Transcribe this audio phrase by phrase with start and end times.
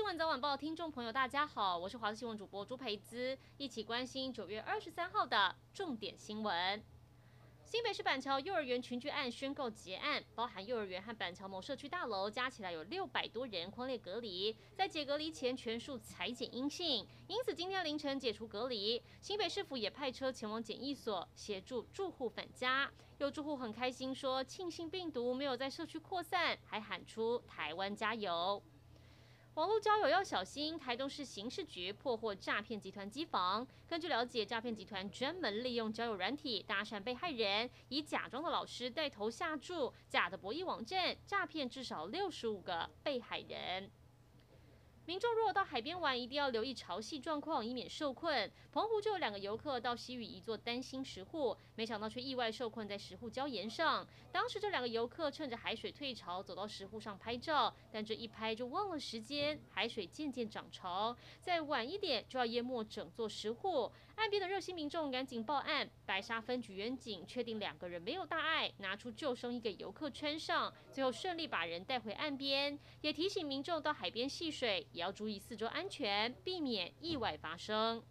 [0.00, 6.82] 新闻早晚报听众朋友，大家好，我是华视新闻主播朱培姿，一起关心九月二十三号的重点新闻。
[7.66, 19.02] 新北市板桥幼儿园群聚案宣告结案，包含幼儿园和板桥某社区大楼，加起来有六百多人匡列隔离，在解隔离前全数采检阴性，因此今天凌晨解除隔离。
[19.20, 28.62] 新北市府也派车前往检疫所协助住户返家，有住户很开心说，庆幸病毒没有在社区扩散，还喊出台湾加油。
[29.54, 33.66] 网络交友要小心，台东市刑事局破获诈骗集团机房。
[33.88, 43.90] 根据了解，诈骗集团专门利用交友软体搭讪被害人，以假装的老师带头下注假的博弈网站，诈骗至少六十五个被害人。
[45.10, 48.48] 民众如果到海边玩，一定要留意潮汐状况，以免受困。
[48.70, 54.06] 澎湖就有两个游客到西屿一座担心石沪，没想到却意外受困在石沪礁岩上。
[54.30, 63.90] 当时这两个游客趁着海水退潮，走到石沪上拍照，但这一拍就忘了时间，海水渐渐涨潮，再晚一点就要淹没整座石沪。
[64.14, 74.86] 岸边的热心民众赶紧报案，白沙分局员警确定两个人没有大碍，拿出救生衣给游客穿上，最后顺利把人带回岸边，也提醒民众到海边戏水。
[75.00, 78.04] 也要注意四周安全，避免意外发生。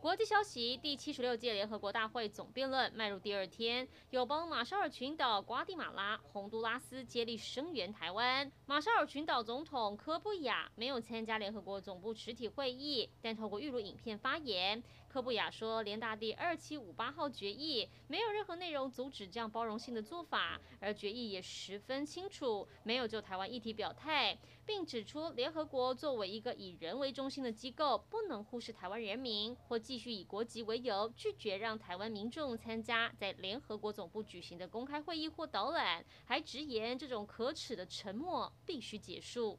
[0.00, 8.50] 国际消息：第七十六届联合国大会总辩论迈入第二天，友邦马绍尔群岛、瓜地马拉、洪都拉斯接力声援台湾。
[8.64, 14.80] 马绍尔群岛总统科布雅没有参加联合国总部实体会议，但透过预录影片发言。
[15.08, 29.82] 科布雅说，联大第二七五八号决议没有任何内容阻止这样包容性的做法，而决议也十分清楚，没有就台湾议题表态，并指出联合国作为一个以人为中心的机构，不能忽视台湾人民或。
[29.88, 39.58] 继续以国籍为由拒绝让台湾民众参加在联合国总部举行的公开会议或导览，还直言这种可耻的沉默必须结束。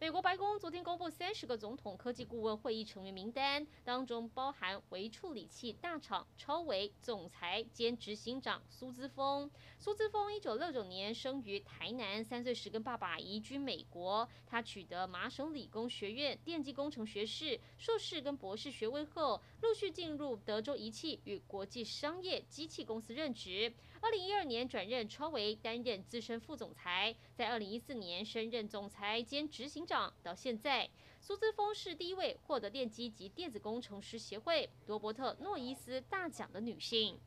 [0.00, 9.50] 美国白宫昨天公布三十个总统科技顾问会议成员名单，当中包含微处理器大厂超微总裁兼执行长苏姿丰。
[9.78, 14.26] 苏姿丰一九六九年生于台南，三岁时跟爸爸移居美国。
[14.46, 23.70] 他取得麻省理工学院电机工程学士、硕士跟博士学位后，陆续进入德州仪器与国际商业机器公司任职。
[24.00, 30.14] 二零一二年转任超微，担任资深副总裁，在二零一四年升任总裁兼执行长。
[30.22, 30.88] 到现在，
[31.20, 37.18] 苏姿丰是第一位获得电机及电子工程师协会罗伯特诺伊斯大奖的女性。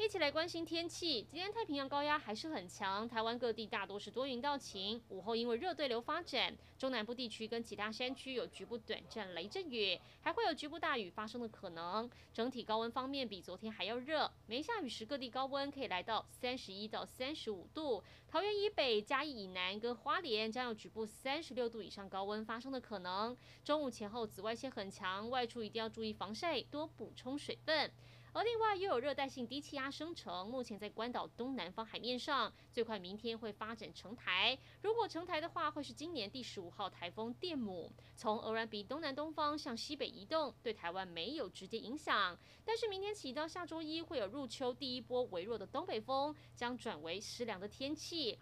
[0.00, 1.26] 一起来关心天气。
[1.28, 5.02] 今天太平洋高压还是很强，台湾各地大多是多云到晴。
[5.08, 12.08] 午后因为热对流发展，中南部地区跟其他山区有局部短暂雷阵雨，还会有局部大雨发生的可能。
[12.32, 18.00] 整体高温方面比昨天还要热，没下雨时各地高温可以来到三十一到三十五度。
[18.30, 23.36] 桃园以北、嘉义以南跟花莲将有局部三十六度以上高温发生的可能。
[23.64, 27.90] 中午前后紫外线很强，外出一定要注意防晒，多补充水分。
[28.38, 34.56] 而另外又有热带性低气压生成，目前在关岛东南方海面上，最快明天会发展成台。
[34.80, 42.38] 如果成台的话，会是今年第十五号台风电母，从鹅銮鼻东南东方向西北移动，对台湾没有直接影响。
[42.64, 48.38] 但是明天起到下周一，会有入秋第一波微弱的东北风，将转为湿凉的天气。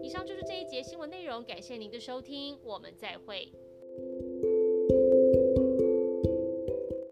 [0.00, 3.52] 以上就是这一节新闻内容，感谢您的收听，我们再会。